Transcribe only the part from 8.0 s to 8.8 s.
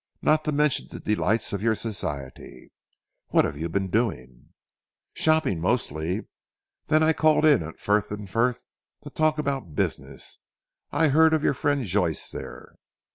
and Frith